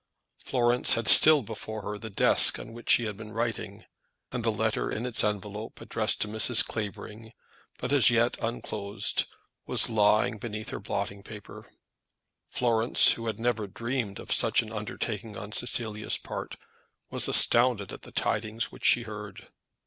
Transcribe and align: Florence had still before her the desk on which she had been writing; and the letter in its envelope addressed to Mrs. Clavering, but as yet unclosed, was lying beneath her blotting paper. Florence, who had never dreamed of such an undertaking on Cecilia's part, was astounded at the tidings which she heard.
Florence 0.43 0.93
had 0.95 1.07
still 1.07 1.43
before 1.43 1.83
her 1.83 1.99
the 1.99 2.09
desk 2.09 2.57
on 2.57 2.73
which 2.73 2.89
she 2.89 3.03
had 3.05 3.15
been 3.15 3.31
writing; 3.31 3.85
and 4.31 4.43
the 4.43 4.51
letter 4.51 4.89
in 4.89 5.05
its 5.05 5.23
envelope 5.23 5.79
addressed 5.79 6.19
to 6.21 6.27
Mrs. 6.27 6.65
Clavering, 6.65 7.33
but 7.77 7.93
as 7.93 8.09
yet 8.09 8.35
unclosed, 8.41 9.25
was 9.67 9.91
lying 9.91 10.39
beneath 10.39 10.69
her 10.69 10.79
blotting 10.79 11.21
paper. 11.21 11.71
Florence, 12.49 13.11
who 13.11 13.27
had 13.27 13.39
never 13.39 13.67
dreamed 13.67 14.17
of 14.17 14.31
such 14.31 14.63
an 14.63 14.71
undertaking 14.71 15.37
on 15.37 15.51
Cecilia's 15.51 16.17
part, 16.17 16.55
was 17.11 17.27
astounded 17.27 17.91
at 17.93 18.01
the 18.01 18.11
tidings 18.11 18.71
which 18.71 18.85
she 18.85 19.03
heard. 19.03 19.49